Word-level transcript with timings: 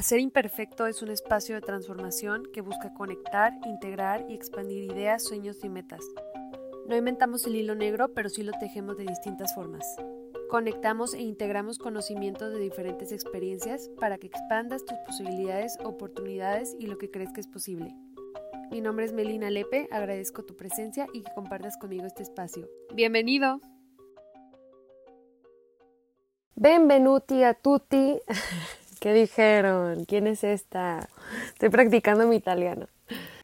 Hacer 0.00 0.18
Imperfecto 0.20 0.86
es 0.86 1.02
un 1.02 1.10
espacio 1.10 1.54
de 1.54 1.60
transformación 1.60 2.44
que 2.54 2.62
busca 2.62 2.94
conectar, 2.94 3.52
integrar 3.66 4.24
y 4.30 4.32
expandir 4.32 4.84
ideas, 4.84 5.22
sueños 5.22 5.62
y 5.62 5.68
metas. 5.68 6.00
No 6.88 6.96
inventamos 6.96 7.46
el 7.46 7.56
hilo 7.56 7.74
negro, 7.74 8.14
pero 8.14 8.30
sí 8.30 8.42
lo 8.42 8.52
tejemos 8.52 8.96
de 8.96 9.04
distintas 9.04 9.54
formas. 9.54 9.84
Conectamos 10.48 11.12
e 11.12 11.20
integramos 11.20 11.76
conocimientos 11.76 12.50
de 12.50 12.60
diferentes 12.60 13.12
experiencias 13.12 13.90
para 14.00 14.16
que 14.16 14.28
expandas 14.28 14.86
tus 14.86 14.96
posibilidades, 15.04 15.76
oportunidades 15.84 16.74
y 16.78 16.86
lo 16.86 16.96
que 16.96 17.10
crees 17.10 17.30
que 17.34 17.42
es 17.42 17.48
posible. 17.48 17.94
Mi 18.70 18.80
nombre 18.80 19.04
es 19.04 19.12
Melina 19.12 19.50
Lepe, 19.50 19.86
agradezco 19.90 20.46
tu 20.46 20.56
presencia 20.56 21.08
y 21.12 21.24
que 21.24 21.34
compartas 21.34 21.76
conmigo 21.76 22.06
este 22.06 22.22
espacio. 22.22 22.70
¡Bienvenido! 22.94 23.60
Benvenuti 26.54 27.44
a 27.44 27.52
tutti. 27.52 28.18
¿Qué 29.00 29.14
dijeron? 29.14 30.04
¿Quién 30.04 30.26
es 30.26 30.44
esta? 30.44 31.08
Estoy 31.46 31.70
practicando 31.70 32.26
mi 32.26 32.36
italiano. 32.36 32.86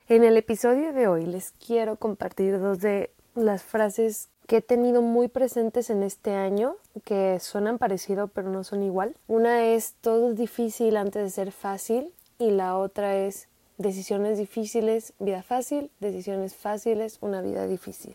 En 0.07 0.23
el 0.23 0.37
episodio 0.37 0.93
de 0.93 1.09
hoy 1.09 1.25
les 1.25 1.53
quiero 1.53 1.97
compartir 1.97 2.61
dos 2.61 2.81
de 2.81 3.11
las 3.35 3.63
frases 3.63 4.29
que 4.47 4.59
he 4.59 4.61
tenido 4.61 5.01
muy 5.01 5.29
presentes 5.29 5.89
en 5.89 6.03
este 6.03 6.33
año, 6.33 6.77
que 7.07 7.41
suenan 7.41 7.79
parecido 7.79 8.29
pero 8.29 8.51
no 8.51 8.65
son 8.65 8.83
igual. 8.83 9.17
Una 9.29 9.65
es 9.65 9.95
todo 10.03 10.31
es 10.31 10.37
difícil 10.37 10.95
antes 10.99 11.23
de 11.23 11.31
ser 11.31 11.53
fácil 11.53 12.13
y 12.39 12.51
la 12.51 12.77
otra 12.77 13.17
es 13.17 13.49
decisiones 13.79 14.37
difíciles, 14.37 15.15
vida 15.21 15.43
fácil, 15.43 15.91
decisiones 16.01 16.55
fáciles, 16.55 17.17
una 17.23 17.41
vida 17.41 17.67
difícil. 17.67 18.15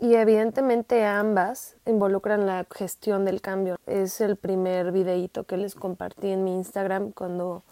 Y 0.00 0.14
evidentemente 0.14 1.04
ambas 1.04 1.76
involucran 1.84 2.46
la 2.46 2.64
gestión 2.72 3.24
del 3.24 3.40
cambio. 3.40 3.78
Es 3.86 4.20
el 4.20 4.36
primer 4.36 4.92
videíto 4.92 5.42
que 5.42 5.56
les 5.56 5.74
compartí 5.74 6.28
en 6.28 6.44
mi 6.44 6.54
Instagram 6.54 7.10
cuando 7.10 7.64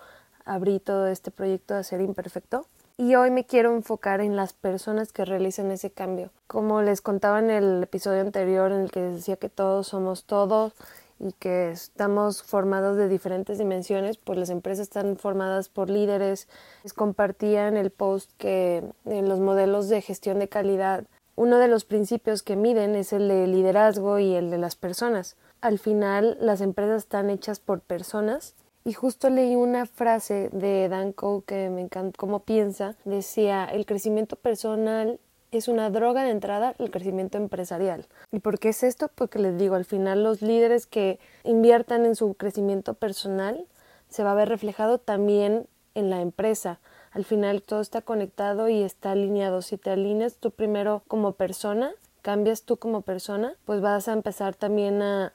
abrí 0.44 0.80
todo 0.80 1.06
este 1.06 1.30
proyecto 1.30 1.74
de 1.74 1.84
Ser 1.84 2.00
Imperfecto. 2.00 2.66
Y 2.98 3.14
hoy 3.14 3.30
me 3.30 3.44
quiero 3.44 3.76
enfocar 3.76 4.20
en 4.20 4.34
las 4.34 4.54
personas 4.54 5.12
que 5.12 5.24
realizan 5.24 5.70
ese 5.70 5.90
cambio. 5.90 6.30
Como 6.48 6.82
les 6.82 7.00
contaba 7.00 7.38
en 7.38 7.50
el 7.50 7.82
episodio 7.84 8.22
anterior 8.22 8.72
en 8.72 8.80
el 8.80 8.90
que 8.90 9.02
decía 9.02 9.36
que 9.36 9.48
todos 9.48 9.86
somos 9.86 10.24
todos 10.24 10.72
y 11.20 11.32
que 11.32 11.70
estamos 11.70 12.42
formados 12.42 12.96
de 12.96 13.08
diferentes 13.08 13.58
dimensiones, 13.58 14.16
pues 14.16 14.36
las 14.36 14.50
empresas 14.50 14.84
están 14.84 15.16
formadas 15.16 15.68
por 15.68 15.90
líderes. 15.90 16.48
Les 16.82 16.92
compartía 16.92 17.68
en 17.68 17.76
el 17.76 17.90
post 17.90 18.32
que 18.36 18.82
en 19.04 19.28
los 19.28 19.38
modelos 19.38 19.88
de 19.88 20.02
gestión 20.02 20.40
de 20.40 20.48
calidad 20.48 21.04
uno 21.36 21.58
de 21.58 21.68
los 21.68 21.84
principios 21.84 22.42
que 22.42 22.56
miden 22.56 22.94
es 22.96 23.12
el 23.12 23.28
de 23.28 23.46
liderazgo 23.46 24.18
y 24.18 24.34
el 24.34 24.50
de 24.50 24.58
las 24.58 24.74
personas. 24.74 25.36
Al 25.60 25.78
final, 25.78 26.38
las 26.40 26.62
empresas 26.62 27.02
están 27.02 27.30
hechas 27.30 27.60
por 27.60 27.80
personas. 27.80 28.54
Y 28.84 28.92
justo 28.92 29.30
leí 29.30 29.54
una 29.56 29.84
frase 29.86 30.48
de 30.52 30.88
Dan 30.88 31.12
Coe 31.12 31.42
que 31.44 31.68
me 31.70 31.82
encanta 31.82 32.16
cómo 32.16 32.40
piensa. 32.40 32.94
Decía, 33.04 33.64
el 33.64 33.84
crecimiento 33.84 34.36
personal 34.36 35.18
es 35.50 35.68
una 35.68 35.90
droga 35.90 36.24
de 36.24 36.30
entrada 36.30 36.74
al 36.78 36.90
crecimiento 36.90 37.36
empresarial. 37.36 38.06
¿Y 38.32 38.38
por 38.38 38.58
qué 38.58 38.70
es 38.70 38.82
esto? 38.82 39.10
Porque 39.14 39.38
les 39.38 39.58
digo, 39.58 39.74
al 39.74 39.84
final 39.84 40.22
los 40.22 40.40
líderes 40.40 40.86
que 40.86 41.18
inviertan 41.44 42.06
en 42.06 42.16
su 42.16 42.34
crecimiento 42.34 42.94
personal 42.94 43.66
se 44.08 44.22
va 44.22 44.32
a 44.32 44.36
ver 44.36 44.48
reflejado 44.48 44.98
también 44.98 45.66
en 45.94 46.10
la 46.10 46.20
empresa 46.20 46.80
al 47.16 47.24
final 47.24 47.62
todo 47.62 47.80
está 47.80 48.02
conectado 48.02 48.68
y 48.68 48.82
está 48.82 49.12
alineado. 49.12 49.62
Si 49.62 49.78
te 49.78 49.88
alineas 49.88 50.36
tú 50.36 50.50
primero 50.50 51.02
como 51.08 51.32
persona, 51.32 51.92
cambias 52.20 52.64
tú 52.64 52.76
como 52.76 53.00
persona, 53.00 53.54
pues 53.64 53.80
vas 53.80 54.06
a 54.08 54.12
empezar 54.12 54.54
también 54.54 55.00
a, 55.00 55.32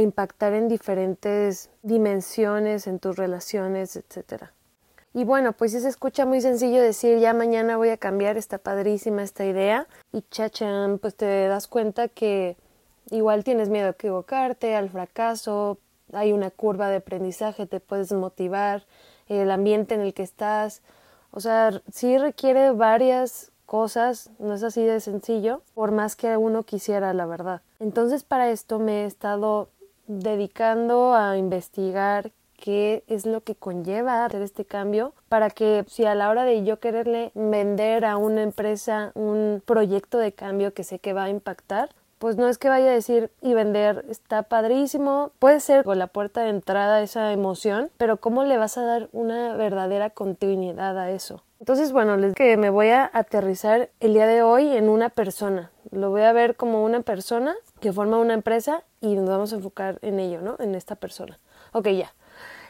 impactar 0.00 0.54
en 0.54 0.68
diferentes 0.68 1.70
dimensiones, 1.82 2.86
en 2.86 2.98
tus 2.98 3.16
relaciones, 3.16 3.96
etcétera. 3.96 4.52
Y 5.14 5.24
bueno, 5.24 5.52
pues 5.52 5.72
se 5.72 5.88
escucha 5.88 6.26
muy 6.26 6.40
sencillo 6.40 6.80
decir 6.80 7.18
ya 7.18 7.32
mañana 7.32 7.76
voy 7.76 7.90
a 7.90 7.96
cambiar, 7.96 8.36
está 8.36 8.58
padrísima 8.58 9.22
esta 9.22 9.44
idea 9.44 9.86
y 10.12 10.22
chachan, 10.30 10.98
pues 10.98 11.14
te 11.16 11.46
das 11.46 11.66
cuenta 11.68 12.08
que 12.08 12.56
igual 13.10 13.42
tienes 13.44 13.68
miedo 13.68 13.86
a 13.86 13.90
equivocarte, 13.90 14.74
al 14.76 14.90
fracaso, 14.90 15.78
hay 16.12 16.32
una 16.32 16.50
curva 16.50 16.88
de 16.88 16.96
aprendizaje, 16.96 17.66
te 17.66 17.78
puedes 17.80 18.12
motivar, 18.12 18.84
el 19.28 19.50
ambiente 19.50 19.94
en 19.94 20.00
el 20.00 20.14
que 20.14 20.22
estás, 20.22 20.82
o 21.32 21.40
sea, 21.40 21.82
sí 21.92 22.18
requiere 22.18 22.72
varias 22.72 23.52
cosas, 23.66 24.30
no 24.38 24.54
es 24.54 24.62
así 24.62 24.82
de 24.82 25.00
sencillo, 25.00 25.62
por 25.74 25.92
más 25.92 26.16
que 26.16 26.36
uno 26.36 26.64
quisiera, 26.64 27.14
la 27.14 27.26
verdad. 27.26 27.62
Entonces, 27.78 28.24
para 28.24 28.50
esto 28.50 28.78
me 28.78 29.02
he 29.02 29.06
estado 29.06 29.68
dedicando 30.08 31.14
a 31.14 31.38
investigar 31.38 32.32
qué 32.60 33.04
es 33.06 33.26
lo 33.26 33.42
que 33.42 33.54
conlleva 33.54 34.24
hacer 34.24 34.42
este 34.42 34.64
cambio 34.64 35.14
para 35.28 35.50
que 35.50 35.84
si 35.88 36.04
a 36.04 36.14
la 36.14 36.28
hora 36.28 36.44
de 36.44 36.62
yo 36.64 36.78
quererle 36.78 37.32
vender 37.34 38.04
a 38.04 38.16
una 38.16 38.42
empresa 38.42 39.12
un 39.14 39.62
proyecto 39.64 40.18
de 40.18 40.32
cambio 40.32 40.74
que 40.74 40.84
sé 40.84 40.98
que 40.98 41.12
va 41.12 41.24
a 41.24 41.30
impactar, 41.30 41.90
pues 42.20 42.36
no 42.36 42.48
es 42.48 42.58
que 42.58 42.68
vaya 42.68 42.90
a 42.90 42.94
decir 42.94 43.32
y 43.40 43.54
vender 43.54 44.04
está 44.10 44.42
padrísimo, 44.42 45.32
puede 45.38 45.58
ser 45.58 45.84
con 45.84 45.98
la 45.98 46.06
puerta 46.06 46.42
de 46.42 46.50
entrada 46.50 47.00
esa 47.00 47.32
emoción, 47.32 47.90
pero 47.96 48.18
¿cómo 48.18 48.44
le 48.44 48.58
vas 48.58 48.76
a 48.76 48.84
dar 48.84 49.08
una 49.12 49.56
verdadera 49.56 50.10
continuidad 50.10 50.98
a 50.98 51.10
eso? 51.10 51.42
Entonces, 51.60 51.92
bueno, 51.92 52.18
les 52.18 52.34
que 52.34 52.58
me 52.58 52.68
voy 52.68 52.88
a 52.90 53.10
aterrizar 53.10 53.88
el 54.00 54.12
día 54.12 54.26
de 54.26 54.42
hoy 54.42 54.68
en 54.76 54.90
una 54.90 55.08
persona. 55.08 55.70
Lo 55.90 56.10
voy 56.10 56.20
a 56.20 56.32
ver 56.34 56.56
como 56.56 56.84
una 56.84 57.00
persona 57.00 57.54
que 57.80 57.90
forma 57.90 58.18
una 58.18 58.34
empresa 58.34 58.84
y 59.00 59.14
nos 59.14 59.26
vamos 59.26 59.54
a 59.54 59.56
enfocar 59.56 59.98
en 60.02 60.20
ello, 60.20 60.42
¿no? 60.42 60.56
En 60.58 60.74
esta 60.74 60.96
persona. 60.96 61.40
Ok, 61.72 61.88
ya. 61.88 62.12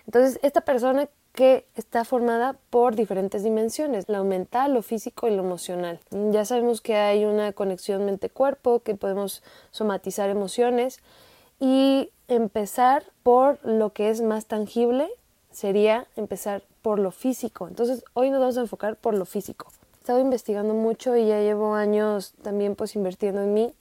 Entonces, 0.06 0.38
esta 0.44 0.60
persona 0.60 1.08
que 1.32 1.66
está 1.76 2.04
formada 2.04 2.56
por 2.70 2.96
diferentes 2.96 3.42
dimensiones, 3.44 4.08
lo 4.08 4.24
mental, 4.24 4.74
lo 4.74 4.82
físico 4.82 5.28
y 5.28 5.34
lo 5.34 5.42
emocional. 5.42 6.00
Ya 6.10 6.44
sabemos 6.44 6.80
que 6.80 6.96
hay 6.96 7.24
una 7.24 7.52
conexión 7.52 8.04
mente-cuerpo, 8.04 8.80
que 8.80 8.94
podemos 8.94 9.42
somatizar 9.70 10.28
emociones 10.28 10.98
y 11.60 12.10
empezar 12.28 13.04
por 13.22 13.64
lo 13.64 13.92
que 13.92 14.10
es 14.10 14.22
más 14.22 14.46
tangible 14.46 15.08
sería 15.50 16.06
empezar 16.16 16.62
por 16.82 16.98
lo 16.98 17.10
físico. 17.10 17.68
Entonces, 17.68 18.04
hoy 18.14 18.30
nos 18.30 18.41
vamos 18.41 18.56
a 18.56 18.62
enfocar 18.62 18.97
por 18.97 19.14
lo 19.14 19.24
físico. 19.24 19.68
He 19.94 20.00
estado 20.00 20.20
investigando 20.20 20.74
mucho 20.74 21.16
y 21.16 21.26
ya 21.26 21.41
llevo 21.41 21.74
años 21.74 22.32
también 22.42 22.74
pues 22.74 22.97
invirtiendo 22.97 23.42
en 23.42 23.52
mí, 23.54 23.74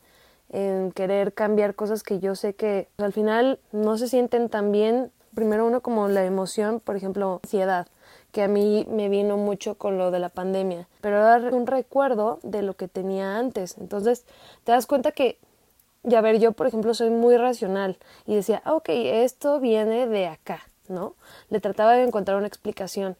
en 0.52 0.92
querer 0.92 1.34
cambiar 1.34 1.76
cosas 1.76 2.04
que 2.04 2.20
yo 2.20 2.36
sé 2.36 2.54
que 2.54 2.90
pues, 2.96 3.06
al 3.06 3.14
final 3.14 3.60
no 3.72 3.98
se 3.98 4.08
sienten 4.08 4.50
tan 4.50 4.72
bien 4.72 5.12
primero 5.34 5.66
uno 5.66 5.82
como 5.82 6.08
la 6.08 6.26
emoción, 6.26 6.80
por 6.80 6.96
ejemplo, 6.96 7.40
ansiedad, 7.44 7.88
que 8.32 8.44
a 8.44 8.48
mí 8.48 8.86
me 8.90 9.10
vino 9.10 9.38
mucho 9.38 9.76
con 9.76 9.98
lo 9.98 10.12
de 10.12 10.20
la 10.20 10.30
pandemia, 10.30 10.88
pero 11.02 11.18
era 11.18 11.56
un 11.56 11.68
recuerdo 11.68 12.40
de 12.44 12.62
lo 12.62 12.76
que 12.76 12.88
tenía 12.88 13.38
antes. 13.38 13.78
Entonces, 13.78 14.26
te 14.64 14.72
das 14.72 14.86
cuenta 14.86 15.12
que, 15.12 15.38
ya 16.04 16.22
ver, 16.22 16.40
yo, 16.40 16.52
por 16.52 16.68
ejemplo, 16.68 16.94
soy 16.94 17.10
muy 17.10 17.38
racional 17.38 17.98
y 18.26 18.36
decía, 18.36 18.62
ah, 18.66 18.74
ok, 18.76 18.90
esto 18.90 19.60
viene 19.60 20.08
de 20.08 20.28
acá, 20.28 20.62
¿no? 20.88 21.16
Le 21.50 21.60
trataba 21.60 21.94
de 21.94 22.04
encontrar 22.04 22.38
una 22.38 22.48
explicación. 22.48 23.18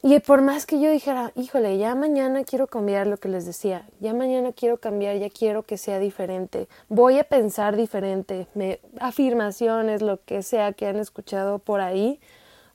Y 0.00 0.20
por 0.20 0.42
más 0.42 0.64
que 0.64 0.80
yo 0.80 0.90
dijera, 0.90 1.32
híjole, 1.34 1.76
ya 1.76 1.96
mañana 1.96 2.44
quiero 2.44 2.68
cambiar 2.68 3.08
lo 3.08 3.16
que 3.16 3.28
les 3.28 3.44
decía, 3.44 3.84
ya 3.98 4.14
mañana 4.14 4.52
quiero 4.52 4.78
cambiar, 4.78 5.16
ya 5.18 5.28
quiero 5.28 5.64
que 5.64 5.76
sea 5.76 5.98
diferente, 5.98 6.68
voy 6.88 7.18
a 7.18 7.24
pensar 7.24 7.74
diferente, 7.74 8.46
me, 8.54 8.80
afirmaciones, 9.00 10.00
lo 10.00 10.22
que 10.24 10.44
sea 10.44 10.72
que 10.72 10.86
han 10.86 10.96
escuchado 10.96 11.58
por 11.58 11.80
ahí, 11.80 12.20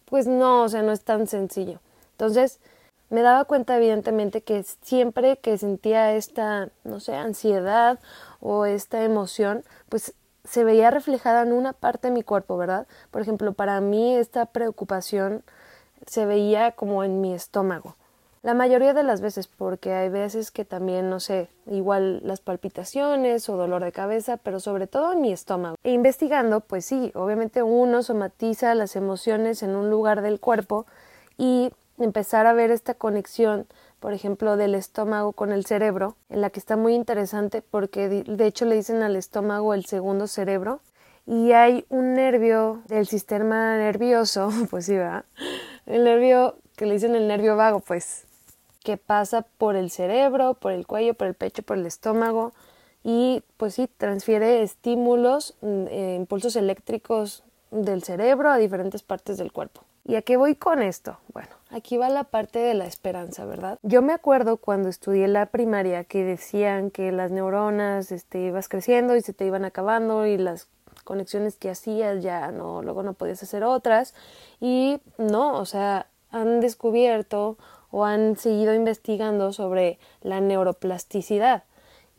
pues 0.03 0.27
no, 0.27 0.63
o 0.63 0.69
sea, 0.69 0.81
no 0.81 0.91
es 0.91 1.05
tan 1.05 1.27
sencillo. 1.27 1.79
Entonces, 2.11 2.59
me 3.09 3.21
daba 3.21 3.45
cuenta 3.45 3.77
evidentemente 3.77 4.41
que 4.41 4.63
siempre 4.81 5.37
que 5.37 5.57
sentía 5.57 6.13
esta, 6.15 6.69
no 6.83 6.99
sé, 6.99 7.15
ansiedad 7.15 7.99
o 8.41 8.65
esta 8.65 9.03
emoción, 9.03 9.63
pues 9.87 10.13
se 10.43 10.65
veía 10.65 10.91
reflejada 10.91 11.43
en 11.43 11.53
una 11.53 11.71
parte 11.71 12.09
de 12.09 12.13
mi 12.13 12.23
cuerpo, 12.23 12.57
¿verdad? 12.57 12.85
Por 13.11 13.21
ejemplo, 13.21 13.53
para 13.53 13.79
mí 13.79 14.15
esta 14.15 14.47
preocupación 14.47 15.43
se 16.07 16.25
veía 16.25 16.71
como 16.71 17.03
en 17.03 17.21
mi 17.21 17.33
estómago. 17.33 17.95
La 18.43 18.53
mayoría 18.53 18.93
de 18.93 19.03
las 19.03 19.21
veces, 19.21 19.47
porque 19.47 19.93
hay 19.93 20.09
veces 20.09 20.51
que 20.51 20.65
también, 20.65 21.09
no 21.09 21.21
sé, 21.21 21.47
igual 21.65 22.19
las 22.25 22.41
palpitaciones 22.41 23.47
o 23.47 23.55
dolor 23.55 23.85
de 23.85 23.93
cabeza, 23.93 24.35
pero 24.35 24.59
sobre 24.59 24.85
todo 24.85 25.13
en 25.13 25.21
mi 25.21 25.31
estómago. 25.31 25.77
E 25.81 25.91
investigando, 25.91 26.59
pues 26.59 26.83
sí, 26.83 27.11
obviamente 27.15 27.63
uno 27.63 28.03
somatiza 28.03 28.75
las 28.75 28.97
emociones 28.97 29.63
en 29.63 29.77
un 29.77 29.89
lugar 29.89 30.21
del 30.21 30.41
cuerpo 30.41 30.85
y 31.37 31.71
empezar 31.97 32.45
a 32.45 32.51
ver 32.51 32.69
esta 32.71 32.95
conexión, 32.95 33.65
por 34.01 34.11
ejemplo, 34.11 34.57
del 34.57 34.75
estómago 34.75 35.31
con 35.31 35.53
el 35.53 35.65
cerebro, 35.65 36.17
en 36.27 36.41
la 36.41 36.49
que 36.49 36.59
está 36.59 36.75
muy 36.75 36.95
interesante 36.95 37.61
porque 37.61 38.09
de 38.09 38.45
hecho 38.45 38.65
le 38.65 38.75
dicen 38.75 39.03
al 39.03 39.15
estómago 39.15 39.73
el 39.73 39.85
segundo 39.85 40.27
cerebro 40.27 40.81
y 41.25 41.53
hay 41.53 41.85
un 41.89 42.13
nervio 42.13 42.81
del 42.87 43.07
sistema 43.07 43.77
nervioso, 43.77 44.49
pues 44.69 44.85
sí, 44.85 44.97
¿verdad? 44.97 45.25
El 45.85 46.03
nervio 46.03 46.55
que 46.75 46.85
le 46.85 46.93
dicen 46.93 47.15
el 47.15 47.27
nervio 47.27 47.55
vago, 47.55 47.79
pues, 47.79 48.25
que 48.83 48.97
pasa 48.97 49.45
por 49.57 49.75
el 49.75 49.89
cerebro, 49.89 50.55
por 50.55 50.71
el 50.71 50.85
cuello, 50.85 51.13
por 51.13 51.27
el 51.27 51.33
pecho, 51.33 51.63
por 51.63 51.77
el 51.77 51.85
estómago 51.85 52.53
y 53.03 53.43
pues 53.57 53.75
sí, 53.75 53.89
transfiere 53.97 54.63
estímulos, 54.63 55.55
mm, 55.61 55.85
eh, 55.89 56.15
impulsos 56.15 56.55
eléctricos 56.55 57.43
del 57.71 58.03
cerebro 58.03 58.49
a 58.49 58.57
diferentes 58.57 59.03
partes 59.03 59.37
del 59.37 59.51
cuerpo. 59.51 59.81
¿Y 60.05 60.15
a 60.15 60.21
qué 60.21 60.35
voy 60.35 60.55
con 60.55 60.81
esto? 60.81 61.17
Bueno, 61.33 61.49
aquí 61.69 61.97
va 61.97 62.09
la 62.09 62.25
parte 62.25 62.59
de 62.59 62.73
la 62.73 62.85
esperanza, 62.85 63.45
¿verdad? 63.45 63.79
Yo 63.83 64.01
me 64.01 64.13
acuerdo 64.13 64.57
cuando 64.57 64.89
estudié 64.89 65.27
la 65.29 65.45
primaria 65.45 66.03
que 66.03 66.25
decían 66.25 66.91
que 66.91 67.11
las 67.13 67.31
neuronas 67.31 68.11
este, 68.11 68.39
ibas 68.39 68.67
creciendo 68.67 69.15
y 69.15 69.21
se 69.21 69.33
te 69.33 69.45
iban 69.45 69.63
acabando 69.63 70.25
y 70.25 70.37
las 70.37 70.67
conexiones 71.03 71.55
que 71.55 71.69
hacías 71.69 72.23
ya 72.23 72.51
no, 72.51 72.81
luego 72.81 73.03
no 73.03 73.13
podías 73.13 73.43
hacer 73.43 73.63
otras 73.63 74.13
y 74.59 74.99
no, 75.17 75.57
o 75.57 75.65
sea, 75.65 76.07
han 76.31 76.59
descubierto 76.59 77.57
o 77.91 78.05
han 78.05 78.37
seguido 78.37 78.73
investigando 78.73 79.53
sobre 79.53 79.99
la 80.21 80.41
neuroplasticidad. 80.41 81.63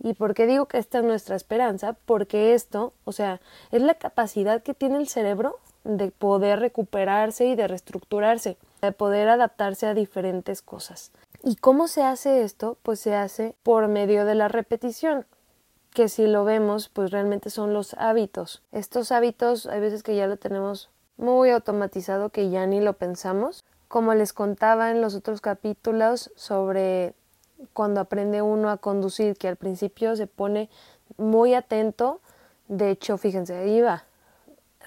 ¿Y 0.01 0.15
por 0.15 0.35
qué 0.35 0.47
digo 0.47 0.67
que 0.67 0.79
esta 0.79 0.99
es 0.99 1.05
nuestra 1.05 1.37
esperanza? 1.37 1.97
Porque 2.05 2.55
esto, 2.55 2.93
o 3.05 3.13
sea, 3.13 3.41
es 3.71 3.83
la 3.83 3.95
capacidad 3.95 4.63
que 4.63 4.75
tiene 4.75 4.99
el 4.99 5.09
cerebro 5.09 5.59
de 5.85 6.11
poder 6.11 6.61
recuperarse 6.61 7.47
y 7.47 7.55
de 7.55 7.69
reestructurarse, 7.69 8.57
de 8.83 8.93
poder 8.93 9.29
adaptarse 9.29 9.87
a 9.87 9.95
diferentes 9.95 10.63
cosas. 10.63 11.13
¿Y 11.43 11.57
cómo 11.57 11.89
se 11.89 12.03
hace 12.03 12.43
esto? 12.43 12.79
Pues 12.83 13.01
se 13.01 13.15
hace 13.15 13.55
por 13.63 13.89
medio 13.89 14.25
de 14.25 14.35
la 14.35 14.49
repetición, 14.49 15.27
que 15.95 16.11
si 16.11 16.27
lo 16.27 16.45
vemos, 16.45 16.91
pues 16.91 17.11
realmente 17.11 17.49
son 17.49 17.73
los 17.73 17.95
hábitos. 17.95 18.63
Estos 18.73 19.13
hábitos 19.13 19.65
hay 19.65 19.81
veces 19.81 20.03
que 20.03 20.15
ya 20.15 20.27
lo 20.27 20.37
tenemos 20.37 20.91
muy 21.17 21.49
automatizado 21.49 22.29
que 22.29 22.51
ya 22.51 22.67
ni 22.67 22.81
lo 22.81 22.93
pensamos. 22.93 23.65
Como 23.89 24.13
les 24.13 24.35
contaba 24.35 24.91
en 24.91 25.01
los 25.01 25.15
otros 25.15 25.41
capítulos 25.41 26.31
sobre 26.37 27.15
cuando 27.73 28.03
aprende 28.03 28.43
uno 28.43 28.69
a 28.69 28.77
conducir, 28.77 29.37
que 29.37 29.49
al 29.49 29.57
principio 29.57 30.17
se 30.17 30.27
pone 30.27 30.69
muy 31.17 31.55
atento. 31.55 32.21
De 32.69 32.91
hecho, 32.91 33.17
fíjense, 33.17 33.55
ahí 33.55 33.81
va 33.81 34.05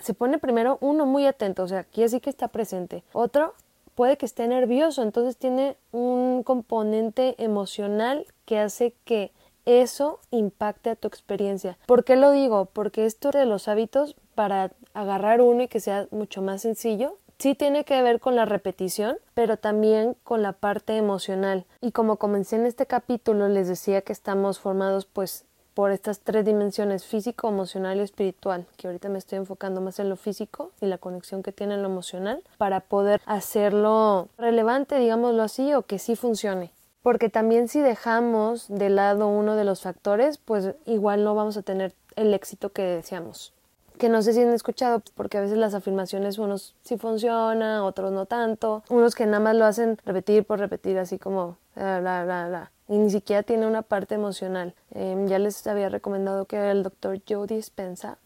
se 0.02 0.14
pone 0.14 0.38
primero 0.38 0.78
uno 0.82 1.06
muy 1.06 1.26
atento, 1.26 1.64
o 1.64 1.68
sea, 1.68 1.80
aquí 1.80 2.04
así 2.04 2.20
que 2.20 2.30
está 2.30 2.48
presente. 2.48 3.04
Otro 3.14 3.54
puede 3.96 4.18
que 4.18 4.26
esté 4.26 4.48
nervioso, 4.48 5.02
entonces 5.02 5.38
tiene 5.38 5.78
un 5.92 6.44
componente 6.44 7.36
emocional 7.44 8.26
que 8.46 8.60
hace 8.60 8.94
que 9.06 9.32
eso 9.68 10.20
impacte 10.32 10.90
a 10.90 10.96
tu 10.96 11.08
experiencia. 11.08 11.78
¿Por 11.86 12.04
qué 12.04 12.16
lo 12.16 12.32
digo? 12.32 12.66
Porque 12.66 13.06
esto 13.06 13.32
de 13.32 13.46
los 13.46 13.68
hábitos, 13.68 14.16
para 14.34 14.72
agarrar 14.94 15.42
uno 15.42 15.64
y 15.64 15.68
que 15.68 15.80
sea 15.80 16.08
mucho 16.12 16.42
más 16.42 16.62
sencillo, 16.62 17.18
sí 17.38 17.54
tiene 17.54 17.84
que 17.84 18.02
ver 18.02 18.20
con 18.20 18.36
la 18.36 18.46
repetición, 18.46 19.18
pero 19.34 19.58
también 19.58 20.16
con 20.24 20.42
la 20.42 20.54
parte 20.54 20.96
emocional. 20.96 21.66
Y 21.82 21.92
como 21.92 22.16
comencé 22.18 22.56
en 22.56 22.66
este 22.66 22.86
capítulo, 22.86 23.48
les 23.50 23.68
decía 23.68 24.02
que 24.02 24.14
estamos 24.14 24.60
formados 24.60 25.06
pues 25.06 25.46
por 25.74 25.92
estas 25.92 26.22
tres 26.22 26.44
dimensiones 26.44 27.06
físico, 27.06 27.50
emocional 27.50 27.98
y 27.98 28.02
espiritual, 28.02 28.66
que 28.78 28.88
ahorita 28.88 29.10
me 29.10 29.20
estoy 29.20 29.38
enfocando 29.38 29.80
más 29.80 30.00
en 30.00 30.10
lo 30.10 30.16
físico 30.16 30.72
y 30.82 30.88
la 30.88 30.98
conexión 30.98 31.44
que 31.44 31.52
tiene 31.52 31.76
en 31.76 31.84
lo 31.84 31.90
emocional 31.90 32.42
para 32.58 32.80
poder 32.80 33.22
hacerlo 33.28 34.28
relevante, 34.40 34.98
digámoslo 34.98 35.44
así, 35.44 35.76
o 35.76 35.84
que 35.84 36.00
sí 36.00 36.16
funcione. 36.16 36.72
Porque 37.08 37.30
también 37.30 37.70
si 37.70 37.80
dejamos 37.80 38.68
de 38.68 38.90
lado 38.90 39.30
uno 39.30 39.56
de 39.56 39.64
los 39.64 39.80
factores, 39.80 40.38
pues 40.40 40.76
igual 40.86 41.24
no 41.24 41.36
vamos 41.36 41.56
a 41.56 41.62
tener 41.62 41.94
el 42.18 42.34
éxito 42.34 42.74
que 42.74 42.82
deseamos 42.82 43.54
que 43.98 44.10
no 44.10 44.22
sé 44.22 44.34
si 44.34 44.42
han 44.42 44.50
escuchado, 44.50 45.02
porque 45.16 45.38
a 45.38 45.42
veces 45.42 45.58
las 45.58 45.74
afirmaciones 45.74 46.38
unos 46.38 46.76
sí 46.84 46.98
funciona, 46.98 47.86
otros 47.86 48.12
no 48.12 48.26
tanto, 48.26 48.84
unos 48.90 49.16
que 49.16 49.26
nada 49.26 49.40
más 49.40 49.56
lo 49.56 49.64
hacen 49.64 49.98
repetir 50.06 50.44
por 50.44 50.60
repetir, 50.60 51.00
así 51.00 51.18
como 51.18 51.58
bla, 51.76 52.02
bla, 52.02 52.26
bla, 52.26 52.48
bla. 52.50 52.72
Y 52.90 52.98
ni 52.98 53.10
siquiera 53.10 53.42
tiene 53.42 53.66
una 53.66 53.84
parte 53.84 54.16
emocional. 54.16 54.76
Em, 54.92 55.28
ya 55.28 55.40
les 55.40 55.66
había 55.66 55.88
recomendado 55.88 56.44
que 56.44 56.70
el 56.70 56.84
doctor 56.84 57.22
Joe 57.28 57.48
Dispensa 57.48 58.18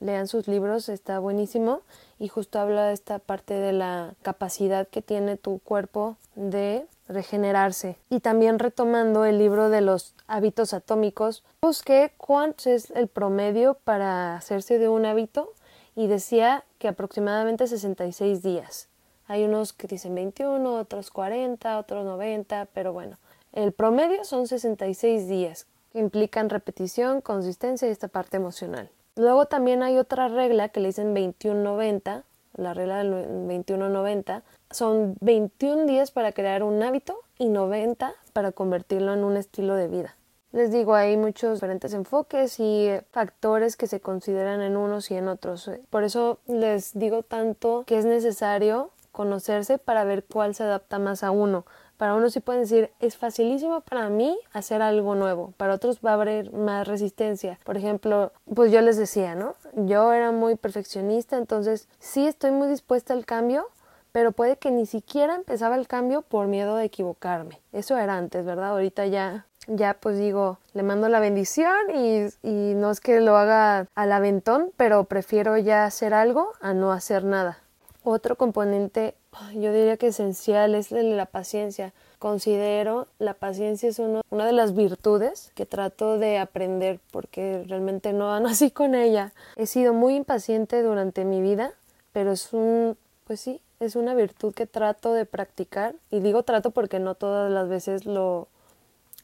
lean 0.00 0.28
sus 0.28 0.48
libros, 0.48 0.88
está 0.88 1.18
buenísimo 1.18 1.80
y 2.18 2.28
justo 2.28 2.58
habla 2.58 2.86
de 2.86 2.94
esta 2.94 3.18
parte 3.18 3.54
de 3.54 3.72
la 3.72 4.14
capacidad 4.22 4.88
que 4.88 5.02
tiene 5.02 5.36
tu 5.36 5.58
cuerpo 5.60 6.16
de 6.34 6.86
regenerarse. 7.08 7.96
Y 8.10 8.20
también 8.20 8.58
retomando 8.58 9.24
el 9.24 9.38
libro 9.38 9.70
de 9.70 9.80
los 9.80 10.14
hábitos 10.26 10.74
atómicos, 10.74 11.44
busqué 11.62 12.12
cuánto 12.16 12.70
es 12.70 12.90
el 12.90 13.08
promedio 13.08 13.74
para 13.84 14.36
hacerse 14.36 14.78
de 14.78 14.88
un 14.88 15.06
hábito 15.06 15.52
y 15.94 16.06
decía 16.08 16.64
que 16.78 16.88
aproximadamente 16.88 17.66
66 17.66 18.42
días. 18.42 18.88
Hay 19.28 19.44
unos 19.44 19.72
que 19.72 19.88
dicen 19.88 20.14
21, 20.14 20.76
otros 20.76 21.10
40, 21.10 21.78
otros 21.78 22.04
90, 22.04 22.68
pero 22.72 22.92
bueno, 22.92 23.16
el 23.52 23.72
promedio 23.72 24.24
son 24.24 24.46
66 24.46 25.26
días, 25.26 25.66
que 25.92 25.98
implican 25.98 26.50
repetición, 26.50 27.20
consistencia 27.20 27.88
y 27.88 27.90
esta 27.90 28.08
parte 28.08 28.36
emocional. 28.36 28.90
Luego 29.16 29.46
también 29.46 29.82
hay 29.82 29.96
otra 29.96 30.28
regla 30.28 30.68
que 30.68 30.80
le 30.80 30.88
dicen 30.88 31.14
21-90, 31.14 32.22
la 32.56 32.74
regla 32.74 32.98
del 32.98 33.12
21-90, 33.12 34.42
son 34.70 35.16
21 35.20 35.86
días 35.86 36.10
para 36.10 36.32
crear 36.32 36.62
un 36.62 36.82
hábito 36.82 37.18
y 37.38 37.48
90 37.48 38.14
para 38.32 38.52
convertirlo 38.52 39.14
en 39.14 39.24
un 39.24 39.36
estilo 39.36 39.74
de 39.74 39.88
vida. 39.88 40.16
Les 40.52 40.70
digo, 40.70 40.94
hay 40.94 41.16
muchos 41.16 41.54
diferentes 41.54 41.92
enfoques 41.92 42.60
y 42.60 42.90
factores 43.10 43.76
que 43.76 43.86
se 43.86 44.00
consideran 44.00 44.62
en 44.62 44.76
unos 44.76 45.10
y 45.10 45.14
en 45.16 45.28
otros. 45.28 45.70
Por 45.90 46.04
eso 46.04 46.38
les 46.46 46.98
digo 46.98 47.22
tanto 47.22 47.84
que 47.86 47.98
es 47.98 48.04
necesario 48.04 48.90
conocerse 49.12 49.78
para 49.78 50.04
ver 50.04 50.24
cuál 50.24 50.54
se 50.54 50.62
adapta 50.62 50.98
más 50.98 51.22
a 51.22 51.30
uno. 51.30 51.64
Para 51.96 52.14
unos 52.14 52.32
sí 52.32 52.40
pueden 52.40 52.62
decir, 52.62 52.90
es 53.00 53.16
facilísimo 53.16 53.80
para 53.80 54.08
mí 54.08 54.38
hacer 54.52 54.82
algo 54.82 55.14
nuevo. 55.14 55.52
Para 55.56 55.74
otros 55.74 56.00
va 56.04 56.10
a 56.10 56.14
haber 56.14 56.52
más 56.52 56.86
resistencia. 56.86 57.58
Por 57.64 57.76
ejemplo, 57.76 58.32
pues 58.54 58.70
yo 58.72 58.80
les 58.80 58.96
decía, 58.96 59.34
¿no? 59.34 59.54
Yo 59.74 60.12
era 60.12 60.32
muy 60.32 60.56
perfeccionista, 60.56 61.36
entonces 61.36 61.88
sí 61.98 62.26
estoy 62.26 62.50
muy 62.50 62.68
dispuesta 62.68 63.14
al 63.14 63.24
cambio, 63.24 63.68
pero 64.12 64.32
puede 64.32 64.56
que 64.56 64.70
ni 64.70 64.86
siquiera 64.86 65.34
empezaba 65.34 65.76
el 65.76 65.86
cambio 65.86 66.22
por 66.22 66.46
miedo 66.46 66.76
de 66.76 66.84
equivocarme. 66.84 67.60
Eso 67.72 67.96
era 67.96 68.16
antes, 68.16 68.44
¿verdad? 68.44 68.70
Ahorita 68.70 69.06
ya 69.06 69.46
ya 69.68 69.94
pues 69.94 70.18
digo, 70.18 70.58
le 70.74 70.82
mando 70.82 71.08
la 71.08 71.20
bendición 71.20 71.74
y, 71.92 72.26
y, 72.42 72.74
no 72.74 72.90
es 72.90 73.00
que 73.00 73.20
lo 73.20 73.36
haga 73.36 73.88
al 73.94 74.12
aventón, 74.12 74.70
pero 74.76 75.04
prefiero 75.04 75.56
ya 75.56 75.84
hacer 75.84 76.14
algo 76.14 76.52
a 76.60 76.72
no 76.72 76.92
hacer 76.92 77.24
nada. 77.24 77.58
Otro 78.04 78.36
componente 78.36 79.16
yo 79.54 79.72
diría 79.72 79.96
que 79.96 80.08
esencial 80.08 80.74
es 80.74 80.90
la 80.90 81.26
paciencia. 81.26 81.92
Considero 82.18 83.06
la 83.18 83.34
paciencia 83.34 83.88
es 83.88 83.98
uno, 83.98 84.22
una 84.30 84.46
de 84.46 84.52
las 84.52 84.74
virtudes 84.74 85.52
que 85.54 85.66
trato 85.66 86.18
de 86.18 86.38
aprender 86.38 87.00
porque 87.10 87.64
realmente 87.66 88.12
no 88.12 88.38
nací 88.40 88.70
con 88.70 88.94
ella. 88.94 89.32
He 89.56 89.66
sido 89.66 89.92
muy 89.92 90.14
impaciente 90.14 90.82
durante 90.82 91.24
mi 91.24 91.40
vida, 91.40 91.72
pero 92.12 92.32
es 92.32 92.52
un, 92.52 92.96
pues 93.24 93.40
sí, 93.40 93.60
es 93.80 93.96
una 93.96 94.14
virtud 94.14 94.54
que 94.54 94.66
trato 94.66 95.12
de 95.12 95.26
practicar 95.26 95.94
y 96.10 96.20
digo 96.20 96.42
trato 96.42 96.70
porque 96.70 96.98
no 96.98 97.14
todas 97.14 97.50
las 97.50 97.68
veces 97.68 98.06
lo, 98.06 98.48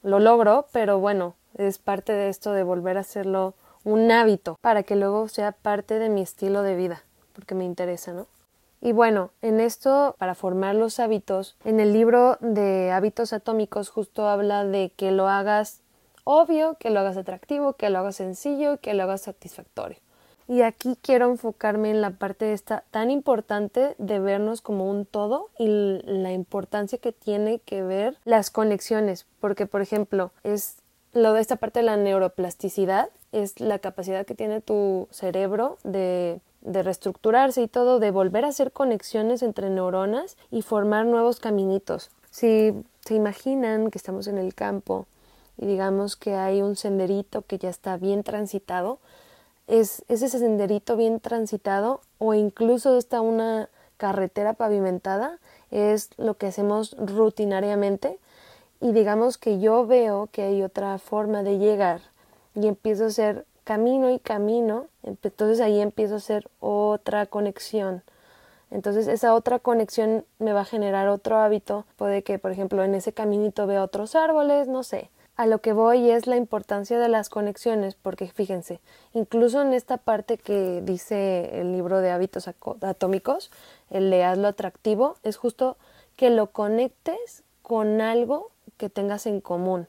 lo 0.02 0.18
logro, 0.18 0.66
pero 0.72 0.98
bueno, 0.98 1.34
es 1.56 1.78
parte 1.78 2.12
de 2.12 2.28
esto 2.28 2.52
de 2.52 2.62
volver 2.62 2.96
a 2.96 3.00
hacerlo 3.00 3.54
un 3.84 4.10
hábito 4.10 4.56
para 4.60 4.82
que 4.82 4.96
luego 4.96 5.28
sea 5.28 5.52
parte 5.52 5.98
de 5.98 6.08
mi 6.08 6.22
estilo 6.22 6.62
de 6.62 6.76
vida, 6.76 7.02
porque 7.32 7.54
me 7.54 7.64
interesa, 7.64 8.12
¿no? 8.12 8.26
Y 8.84 8.90
bueno, 8.90 9.30
en 9.42 9.60
esto, 9.60 10.16
para 10.18 10.34
formar 10.34 10.74
los 10.74 10.98
hábitos, 10.98 11.56
en 11.64 11.78
el 11.78 11.92
libro 11.92 12.36
de 12.40 12.90
hábitos 12.90 13.32
atómicos 13.32 13.88
justo 13.88 14.28
habla 14.28 14.64
de 14.64 14.90
que 14.96 15.12
lo 15.12 15.28
hagas 15.28 15.82
obvio, 16.24 16.76
que 16.80 16.90
lo 16.90 16.98
hagas 16.98 17.16
atractivo, 17.16 17.74
que 17.74 17.90
lo 17.90 18.00
hagas 18.00 18.16
sencillo, 18.16 18.78
que 18.78 18.94
lo 18.94 19.04
hagas 19.04 19.22
satisfactorio. 19.22 19.98
Y 20.48 20.62
aquí 20.62 20.98
quiero 21.00 21.30
enfocarme 21.30 21.90
en 21.90 22.00
la 22.00 22.10
parte 22.10 22.52
esta 22.52 22.82
tan 22.90 23.12
importante 23.12 23.94
de 23.98 24.18
vernos 24.18 24.60
como 24.60 24.90
un 24.90 25.06
todo 25.06 25.50
y 25.60 25.68
la 26.04 26.32
importancia 26.32 26.98
que 26.98 27.12
tiene 27.12 27.60
que 27.60 27.84
ver 27.84 28.18
las 28.24 28.50
conexiones, 28.50 29.26
porque 29.40 29.66
por 29.66 29.80
ejemplo, 29.80 30.32
es 30.42 30.78
lo 31.12 31.32
de 31.34 31.40
esta 31.40 31.56
parte 31.56 31.78
de 31.78 31.86
la 31.86 31.96
neuroplasticidad, 31.96 33.10
es 33.30 33.60
la 33.60 33.78
capacidad 33.78 34.26
que 34.26 34.34
tiene 34.34 34.60
tu 34.60 35.06
cerebro 35.12 35.78
de 35.84 36.40
de 36.62 36.83
reestructurarse 36.83 37.62
y 37.62 37.69
todo, 37.69 37.99
de 37.99 38.11
volver 38.11 38.45
a 38.45 38.49
hacer 38.49 38.73
conexiones 38.73 39.42
entre 39.42 39.69
neuronas 39.71 40.37
y 40.50 40.62
formar 40.62 41.07
nuevos 41.07 41.40
caminitos. 41.40 42.11
Si 42.31 42.73
se 43.04 43.14
imaginan 43.14 43.90
que 43.90 43.99
estamos 43.99 44.26
en 44.26 44.38
el 44.38 44.54
campo 44.54 45.07
y 45.59 45.66
digamos 45.66 46.16
que 46.16 46.35
hay 46.35 46.62
un 46.62 46.76
senderito 46.76 47.42
que 47.42 47.59
ya 47.59 47.69
está 47.69 47.97
bien 47.97 48.23
transitado, 48.23 48.99
es, 49.66 50.04
ese 50.09 50.28
senderito 50.28 50.97
bien 50.97 51.21
transitado 51.21 52.00
o 52.19 52.35
incluso 52.35 52.97
está 52.97 53.21
una 53.21 53.69
carretera 53.97 54.54
pavimentada, 54.54 55.38
es 55.71 56.11
lo 56.16 56.35
que 56.35 56.47
hacemos 56.47 56.97
rutinariamente 56.99 58.19
y 58.81 58.92
digamos 58.92 59.38
que 59.38 59.61
yo 59.61 59.87
veo 59.87 60.28
que 60.33 60.42
hay 60.42 60.62
otra 60.62 60.99
forma 60.99 61.42
de 61.42 61.59
llegar 61.59 62.00
y 62.54 62.66
empiezo 62.66 63.04
a 63.04 63.09
hacer 63.09 63.47
camino 63.64 64.11
y 64.11 64.19
camino, 64.19 64.87
entonces 65.02 65.61
ahí 65.61 65.81
empiezo 65.81 66.14
a 66.14 66.19
hacer 66.19 66.49
otra 66.61 67.26
conexión. 67.26 68.02
Entonces 68.71 69.07
esa 69.07 69.35
otra 69.35 69.59
conexión 69.59 70.25
me 70.38 70.52
va 70.52 70.62
a 70.62 70.64
generar 70.64 71.09
otro 71.09 71.37
hábito. 71.38 71.85
Puede 71.97 72.23
que, 72.23 72.38
por 72.38 72.52
ejemplo, 72.52 72.83
en 72.83 72.95
ese 72.95 73.12
caminito 73.12 73.66
vea 73.66 73.83
otros 73.83 74.14
árboles, 74.14 74.66
no 74.69 74.83
sé. 74.83 75.11
A 75.37 75.47
lo 75.47 75.61
que 75.61 75.73
voy 75.73 76.11
es 76.11 76.26
la 76.26 76.37
importancia 76.37 76.99
de 76.99 77.09
las 77.09 77.28
conexiones, 77.28 77.95
porque 77.95 78.28
fíjense, 78.28 78.81
incluso 79.12 79.62
en 79.62 79.73
esta 79.73 79.97
parte 79.97 80.38
que 80.38 80.83
dice 80.83 81.61
el 81.61 81.73
libro 81.73 82.00
de 82.00 82.11
hábitos 82.11 82.49
atómicos, 82.49 83.50
el 83.90 84.11
de 84.11 84.25
hazlo 84.25 84.49
atractivo, 84.49 85.16
es 85.23 85.37
justo 85.37 85.76
que 86.16 86.31
lo 86.31 86.49
conectes 86.49 87.45
con 87.62 88.00
algo 88.00 88.50
que 88.76 88.90
tengas 88.90 89.26
en 89.26 89.40
común 89.40 89.88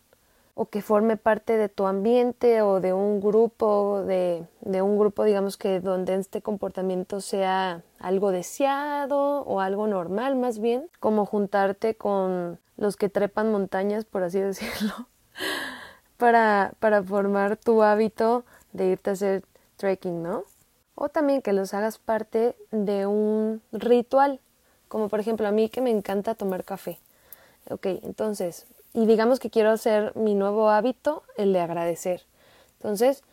o 0.55 0.67
que 0.67 0.81
forme 0.81 1.17
parte 1.17 1.57
de 1.57 1.67
tu 1.67 1.87
ambiente 1.87 2.61
o 2.61 2.79
de 2.79 2.93
un 2.93 3.19
grupo, 3.19 4.03
de, 4.05 4.45
de, 4.61 4.81
un 4.81 4.99
grupo, 4.99 5.23
digamos 5.23 5.57
que 5.57 5.79
donde 5.79 6.13
este 6.15 6.41
comportamiento 6.41 7.21
sea 7.21 7.81
algo 7.99 8.31
deseado 8.31 9.41
o 9.41 9.59
algo 9.61 9.87
normal 9.87 10.35
más 10.35 10.59
bien, 10.59 10.89
como 10.99 11.25
juntarte 11.25 11.95
con 11.95 12.59
los 12.77 12.97
que 12.97 13.09
trepan 13.09 13.51
montañas, 13.51 14.05
por 14.05 14.23
así 14.23 14.39
decirlo, 14.41 15.07
para, 16.17 16.73
para 16.79 17.01
formar 17.01 17.57
tu 17.57 17.81
hábito 17.81 18.45
de 18.73 18.87
irte 18.87 19.09
a 19.09 19.13
hacer 19.13 19.43
trekking, 19.77 20.21
¿no? 20.21 20.43
O 20.95 21.09
también 21.09 21.41
que 21.41 21.53
los 21.53 21.73
hagas 21.73 21.97
parte 21.97 22.55
de 22.69 23.07
un 23.07 23.63
ritual, 23.71 24.39
como 24.87 25.09
por 25.09 25.19
ejemplo 25.19 25.47
a 25.47 25.51
mí 25.51 25.69
que 25.69 25.81
me 25.81 25.89
encanta 25.89 26.35
tomar 26.35 26.63
café. 26.63 26.99
Ok, 27.69 27.87
entonces 28.03 28.67
y 28.93 29.05
digamos 29.05 29.39
que 29.39 29.49
quiero 29.49 29.71
hacer 29.71 30.15
mi 30.15 30.35
nuevo 30.35 30.69
hábito, 30.69 31.23
el 31.37 31.51
de 31.53 31.59
agradecer. 31.59 32.23
Entonces, 32.77 33.23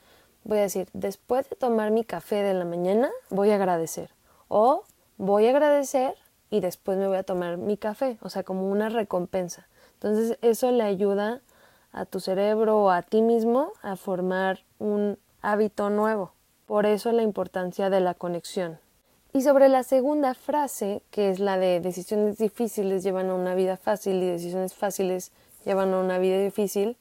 voy 0.45 0.59
a 0.59 0.63
decir, 0.63 0.89
después 0.93 1.49
de 1.51 1.57
tomar 1.57 1.91
mi 1.91 2.05
café 2.05 2.37
de 2.37 2.55
la 2.55 2.65
mañana, 2.65 3.11
voy 3.29 3.51
a 3.51 3.57
agradecer. 3.57 4.11
O 4.49 4.85
voy 5.19 5.47
a 5.47 5.51
agradecer 5.51 6.15
y 6.51 6.61
después 6.61 6.97
me 6.99 7.07
voy 7.07 7.19
a 7.19 7.23
tomar 7.23 7.59
mi 7.59 7.77
café, 7.77 8.19
o 8.23 8.31
sea, 8.31 8.43
como 8.43 8.71
una 8.71 8.89
recompensa. 8.89 9.69
Entonces, 9.95 10.39
eso 10.41 10.71
le 10.71 10.83
ayuda 10.83 11.43
a 11.93 12.07
tu 12.07 12.21
cerebro 12.21 12.85
o 12.85 12.91
a 12.91 13.03
ti 13.03 13.21
mismo 13.21 13.73
a 13.83 13.97
formar 13.97 14.61
un 14.79 15.19
hábito 15.43 15.91
nuevo. 15.91 16.33
Por 16.67 16.87
eso 16.87 17.13
la 17.13 17.23
importancia 17.23 17.91
de 17.91 18.01
la 18.01 18.15
conexión. 18.15 18.79
Y 19.33 19.43
sobre 19.43 19.69
la 19.69 19.83
segunda 19.83 20.35
frase, 20.35 21.03
que 21.11 21.31
es 21.31 21.39
la 21.39 21.57
de 21.57 21.81
decisiones 21.81 22.39
difíciles 22.39 23.03
llevan 23.03 23.31
a 23.31 23.35
una 23.35 23.55
vida 23.55 23.77
fácil 23.77 24.23
y 24.23 24.27
decisiones 24.27 24.75
fáciles 24.75 25.33
llevan 25.65 25.95
una 25.95 26.19
vida 26.19 26.39
difícil. 26.39 26.97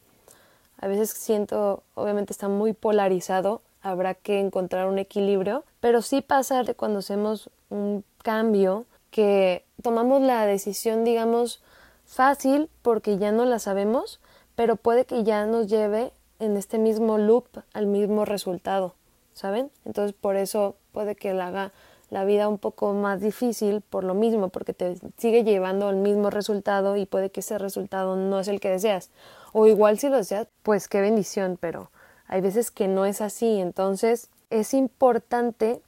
A 0.80 0.88
veces 0.88 1.10
siento, 1.10 1.84
obviamente 1.96 2.34
está 2.34 2.48
muy 2.48 2.74
polarizado, 2.74 3.62
habrá 3.82 4.14
que 4.14 4.40
encontrar 4.40 4.88
un 4.88 5.00
equilibrio, 5.00 5.64
pero 5.80 6.02
sí 6.02 6.22
pasa 6.22 6.64
cuando 6.76 7.00
hacemos 7.00 7.50
un 7.70 8.04
cambio 8.24 8.86
que 9.12 9.66
tomamos 9.82 10.22
la 10.22 10.46
decisión, 10.46 11.04
digamos, 11.04 11.62
fácil 12.06 12.70
porque 12.82 13.18
ya 13.18 13.32
no 13.32 13.46
la 13.46 13.60
sabemos, 13.60 14.20
pero 14.56 14.76
puede 14.76 15.06
que 15.06 15.24
ya 15.24 15.46
nos 15.46 15.68
lleve 15.68 16.12
en 16.40 16.58
este 16.58 16.78
mismo 16.78 17.18
loop 17.18 17.46
al 17.74 17.86
mismo 17.86 18.26
resultado, 18.26 18.96
¿saben? 19.34 19.72
Entonces 19.86 20.14
por 20.20 20.36
eso 20.36 20.76
puede 20.92 21.16
que 21.16 21.34
la 21.34 21.48
haga 21.48 21.72
la 22.10 22.26
vida 22.26 22.48
un 22.48 22.58
poco 22.58 22.94
más 22.94 23.22
difícil 23.22 23.82
por 23.82 24.04
lo 24.04 24.14
mismo, 24.14 24.50
porque 24.50 24.74
te 24.74 24.98
sigue 25.18 25.44
llevando 25.44 25.88
al 25.88 25.98
mismo 25.98 26.30
resultado 26.30 26.98
y 26.98 27.06
puede 27.06 27.30
que 27.30 27.42
ese 27.42 27.58
resultado 27.58 28.16
no 28.16 28.40
es 28.40 28.48
el 28.48 28.60
que 28.60 28.70
deseas. 28.70 29.10
O 29.54 29.68
igual 29.68 30.00
si 30.00 30.10
lo 30.10 30.18
deseas, 30.18 30.48
pues 30.64 30.88
qué 30.88 31.02
bendición, 31.02 31.58
pero 31.60 31.92
hay 32.28 32.42
veces 32.42 32.72
que 32.72 32.88
no 32.88 33.06
es 33.06 33.22
así. 33.22 33.60
Entonces 33.60 34.30
es 34.50 34.74
importante 34.74 35.82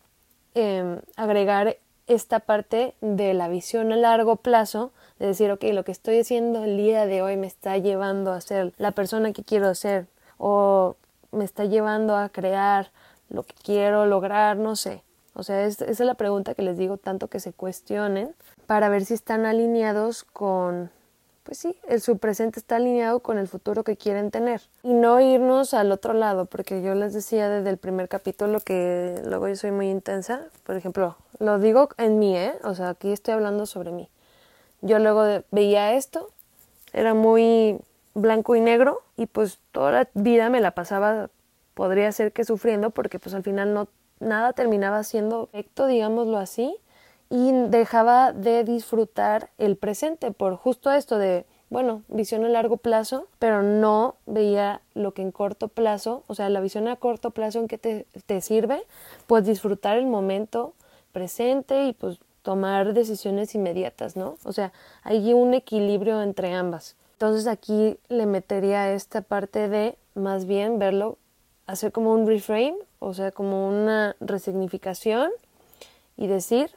em, 0.54 1.00
agregar 1.16 1.78
esta 2.08 2.40
parte 2.40 2.94
de 3.02 3.34
la 3.34 3.48
visión 3.48 3.92
a 3.92 3.96
largo 3.96 4.36
plazo, 4.36 4.92
de 5.20 5.28
decir, 5.28 5.52
ok, 5.52 5.64
lo 5.72 5.84
que 5.84 5.92
estoy 5.92 6.20
haciendo 6.20 6.64
el 6.64 6.78
día 6.78 7.06
de 7.06 7.22
hoy 7.22 7.38
me 7.38 7.48
está 7.48 7.78
llevando 7.78 8.32
a 8.32 8.42
ser 8.42 8.74
la 8.78 8.92
persona 8.92 9.34
que 9.34 9.44
quiero 9.44 9.74
ser 9.76 10.08
o 10.38 10.96
me 11.32 11.46
está 11.46 11.66
llevando 11.66 12.16
a 12.18 12.30
crear 12.30 12.92
lo 13.30 13.44
que 13.44 13.54
quiero 13.64 14.06
lograr, 14.06 14.58
no 14.58 14.76
sé. 14.76 15.04
O 15.34 15.44
sea, 15.44 15.66
esa 15.66 15.86
es 15.86 16.00
la 16.02 16.16
pregunta 16.16 16.54
que 16.54 16.62
les 16.62 16.78
digo 16.78 16.98
tanto 16.98 17.28
que 17.28 17.40
se 17.40 17.54
cuestionen 17.54 18.36
para 18.68 18.90
ver 18.90 19.06
si 19.06 19.14
están 19.14 19.46
alineados 19.46 20.24
con, 20.24 20.92
pues 21.44 21.58
sí, 21.58 21.78
el, 21.88 22.02
su 22.02 22.18
presente 22.18 22.60
está 22.60 22.76
alineado 22.76 23.22
con 23.22 23.38
el 23.38 23.48
futuro 23.48 23.84
que 23.84 23.98
quieren 23.98 24.30
tener. 24.30 24.62
Y 24.84 24.94
no 24.94 25.20
irnos 25.20 25.74
al 25.74 25.92
otro 25.92 26.14
lado, 26.14 26.46
porque 26.46 26.82
yo 26.82 26.96
les 26.96 27.14
decía 27.14 27.50
desde 27.50 27.70
el 27.70 27.78
primer 27.78 28.10
capítulo 28.10 28.60
que 28.60 29.22
luego 29.26 29.48
yo 29.48 29.56
soy 29.56 29.72
muy 29.72 29.90
intensa. 29.90 30.42
Por 30.64 30.76
ejemplo, 30.76 31.16
lo 31.40 31.60
digo 31.60 31.90
en 31.98 32.20
mí, 32.20 32.38
¿eh? 32.38 32.54
O 32.64 32.76
sea, 32.76 32.90
aquí 32.90 33.12
estoy 33.12 33.34
hablando 33.34 33.66
sobre 33.66 33.92
mí. 33.92 34.10
Yo 34.82 35.00
luego 35.00 35.44
veía 35.52 35.94
esto, 35.94 36.30
era 36.92 37.14
muy 37.14 37.80
blanco 38.14 38.56
y 38.56 38.62
negro 38.62 39.02
y 39.16 39.28
pues 39.28 39.60
toda 39.72 39.92
la 39.92 40.10
vida 40.14 40.50
me 40.50 40.60
la 40.60 40.72
pasaba, 40.72 41.30
podría 41.74 42.12
ser 42.12 42.34
que 42.34 42.44
sufriendo, 42.44 42.90
porque 42.90 43.20
pues 43.20 43.34
al 43.34 43.44
final 43.44 43.74
no 43.74 43.88
nada 44.22 44.54
terminaba 44.54 45.04
siendo 45.04 45.48
perfecto, 45.48 45.88
digámoslo 45.88 46.38
así, 46.38 46.76
y 47.30 47.52
dejaba 47.70 48.34
de 48.34 48.64
disfrutar 48.64 49.50
el 49.58 49.76
presente 49.76 50.32
por 50.32 50.56
justo 50.56 50.92
esto 50.92 51.18
de, 51.18 51.46
bueno, 51.70 52.04
visión 52.08 52.46
a 52.46 52.50
largo 52.50 52.78
plazo, 52.78 53.28
pero 53.40 53.64
no 53.64 54.16
veía 54.26 54.82
lo 54.94 55.14
que 55.14 55.22
en 55.22 55.32
corto 55.32 55.68
plazo, 55.68 56.24
o 56.28 56.36
sea, 56.36 56.50
la 56.50 56.62
visión 56.62 56.88
a 56.88 56.96
corto 56.98 57.32
plazo 57.32 57.60
en 57.60 57.68
que 57.68 57.78
te, 57.78 58.06
te 58.26 58.42
sirve, 58.42 58.84
pues 59.28 59.46
disfrutar 59.46 59.98
el 59.98 60.08
momento 60.08 60.74
presente 61.12 61.86
y 61.86 61.94
pues 61.94 62.20
tomar 62.42 62.94
decisiones 62.94 63.56
inmediatas, 63.56 64.16
¿no? 64.16 64.38
O 64.44 64.54
sea, 64.54 64.72
hay 65.04 65.34
un 65.34 65.54
equilibrio 65.54 66.22
entre 66.22 66.54
ambas. 66.54 66.96
Entonces 67.14 67.48
aquí 67.48 67.98
le 68.10 68.26
metería 68.26 68.92
esta 68.94 69.22
parte 69.22 69.70
de 69.70 69.98
más 70.16 70.46
bien 70.46 70.80
verlo 70.80 71.18
hacer 71.68 71.92
como 71.92 72.14
un 72.14 72.28
reframe, 72.28 72.76
o 73.02 73.16
sea, 73.16 73.32
como 73.32 73.68
una 73.68 74.16
resignificación 74.20 75.32
y 76.16 76.28
decir 76.28 76.70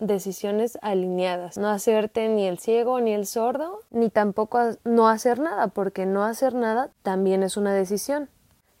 decisiones 0.00 0.76
alineadas, 0.82 1.56
no 1.56 1.68
hacerte 1.68 2.28
ni 2.28 2.46
el 2.46 2.58
ciego 2.58 3.00
ni 3.00 3.14
el 3.14 3.26
sordo, 3.26 3.80
ni 3.90 4.10
tampoco 4.10 4.58
no 4.84 5.08
hacer 5.08 5.38
nada, 5.38 5.68
porque 5.68 6.04
no 6.04 6.24
hacer 6.24 6.54
nada 6.54 6.90
también 7.02 7.44
es 7.44 7.56
una 7.56 7.72
decisión. 7.72 8.28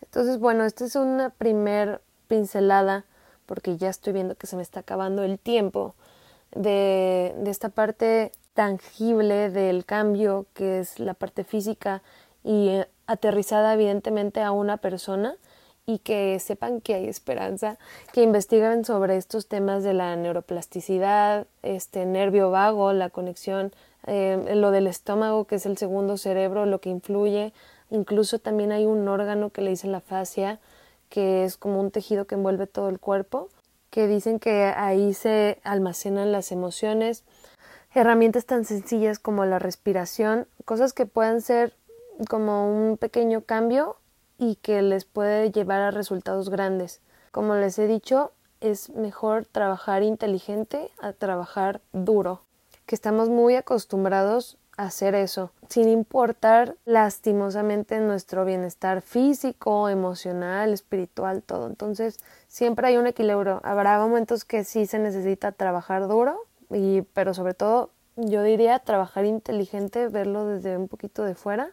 Entonces, 0.02 0.40
bueno, 0.40 0.64
esta 0.64 0.84
es 0.84 0.96
una 0.96 1.30
primer 1.30 2.00
pincelada, 2.26 3.04
porque 3.46 3.76
ya 3.76 3.90
estoy 3.90 4.12
viendo 4.12 4.34
que 4.34 4.48
se 4.48 4.56
me 4.56 4.62
está 4.62 4.80
acabando 4.80 5.22
el 5.22 5.38
tiempo 5.38 5.94
de, 6.50 7.32
de 7.38 7.50
esta 7.50 7.68
parte 7.68 8.32
tangible 8.54 9.50
del 9.50 9.84
cambio, 9.84 10.46
que 10.52 10.80
es 10.80 10.98
la 10.98 11.14
parte 11.14 11.44
física 11.44 12.02
y 12.42 12.70
eh, 12.70 12.88
aterrizada 13.06 13.74
evidentemente 13.74 14.42
a 14.42 14.50
una 14.50 14.78
persona 14.78 15.36
y 15.88 16.00
que 16.00 16.38
sepan 16.38 16.82
que 16.82 16.92
hay 16.92 17.08
esperanza, 17.08 17.78
que 18.12 18.22
investiguen 18.22 18.84
sobre 18.84 19.16
estos 19.16 19.48
temas 19.48 19.82
de 19.82 19.94
la 19.94 20.14
neuroplasticidad, 20.16 21.46
este 21.62 22.04
nervio 22.04 22.50
vago, 22.50 22.92
la 22.92 23.08
conexión, 23.08 23.72
eh, 24.06 24.52
lo 24.54 24.70
del 24.70 24.86
estómago, 24.86 25.46
que 25.46 25.54
es 25.54 25.64
el 25.64 25.78
segundo 25.78 26.18
cerebro, 26.18 26.66
lo 26.66 26.82
que 26.82 26.90
influye. 26.90 27.54
Incluso 27.88 28.38
también 28.38 28.70
hay 28.70 28.84
un 28.84 29.08
órgano 29.08 29.48
que 29.48 29.62
le 29.62 29.70
dice 29.70 29.88
la 29.88 30.02
fascia, 30.02 30.60
que 31.08 31.44
es 31.44 31.56
como 31.56 31.80
un 31.80 31.90
tejido 31.90 32.26
que 32.26 32.34
envuelve 32.34 32.66
todo 32.66 32.90
el 32.90 33.00
cuerpo, 33.00 33.48
que 33.88 34.06
dicen 34.08 34.40
que 34.40 34.64
ahí 34.64 35.14
se 35.14 35.58
almacenan 35.64 36.32
las 36.32 36.52
emociones, 36.52 37.24
herramientas 37.94 38.44
tan 38.44 38.66
sencillas 38.66 39.18
como 39.18 39.46
la 39.46 39.58
respiración, 39.58 40.48
cosas 40.66 40.92
que 40.92 41.06
puedan 41.06 41.40
ser 41.40 41.72
como 42.28 42.70
un 42.70 42.98
pequeño 42.98 43.40
cambio 43.40 43.96
y 44.38 44.54
que 44.56 44.80
les 44.82 45.04
puede 45.04 45.50
llevar 45.50 45.80
a 45.80 45.90
resultados 45.90 46.48
grandes. 46.48 47.00
Como 47.32 47.54
les 47.56 47.78
he 47.78 47.86
dicho, 47.86 48.32
es 48.60 48.90
mejor 48.90 49.44
trabajar 49.44 50.02
inteligente 50.02 50.90
a 51.00 51.12
trabajar 51.12 51.80
duro, 51.92 52.42
que 52.86 52.94
estamos 52.94 53.28
muy 53.28 53.56
acostumbrados 53.56 54.56
a 54.76 54.84
hacer 54.84 55.16
eso, 55.16 55.50
sin 55.68 55.88
importar 55.88 56.76
lastimosamente 56.84 57.98
nuestro 57.98 58.44
bienestar 58.44 59.02
físico, 59.02 59.88
emocional, 59.88 60.72
espiritual, 60.72 61.42
todo. 61.42 61.66
Entonces, 61.66 62.18
siempre 62.46 62.86
hay 62.86 62.96
un 62.96 63.08
equilibrio. 63.08 63.60
Habrá 63.64 63.98
momentos 63.98 64.44
que 64.44 64.62
sí 64.62 64.86
se 64.86 65.00
necesita 65.00 65.50
trabajar 65.50 66.06
duro, 66.06 66.38
y, 66.70 67.02
pero 67.12 67.34
sobre 67.34 67.54
todo 67.54 67.90
yo 68.14 68.42
diría 68.42 68.78
trabajar 68.78 69.24
inteligente, 69.24 70.08
verlo 70.08 70.46
desde 70.46 70.76
un 70.76 70.88
poquito 70.88 71.24
de 71.24 71.34
fuera 71.34 71.72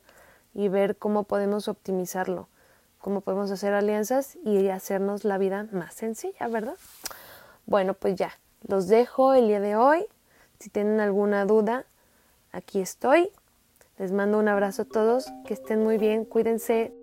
y 0.53 0.67
ver 0.67 0.97
cómo 0.97 1.23
podemos 1.23 1.67
optimizarlo 1.67 2.47
cómo 3.05 3.21
podemos 3.21 3.51
hacer 3.51 3.71
alianzas 3.75 4.35
y 4.43 4.67
hacernos 4.69 5.25
la 5.25 5.37
vida 5.37 5.67
más 5.71 5.93
sencilla, 5.93 6.47
¿verdad? 6.47 6.73
Bueno, 7.67 7.93
pues 7.93 8.15
ya, 8.15 8.31
los 8.67 8.87
dejo 8.87 9.35
el 9.35 9.47
día 9.47 9.59
de 9.59 9.75
hoy. 9.75 10.07
Si 10.57 10.71
tienen 10.71 10.99
alguna 10.99 11.45
duda, 11.45 11.85
aquí 12.51 12.81
estoy. 12.81 13.29
Les 13.99 14.11
mando 14.11 14.39
un 14.39 14.47
abrazo 14.47 14.81
a 14.81 14.85
todos, 14.85 15.27
que 15.45 15.53
estén 15.53 15.83
muy 15.83 15.99
bien, 15.99 16.25
cuídense. 16.25 16.95